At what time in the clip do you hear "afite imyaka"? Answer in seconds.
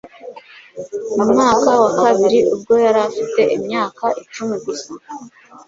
3.07-4.05